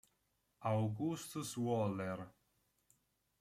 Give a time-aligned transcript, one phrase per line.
[0.63, 2.25] Augustus Waller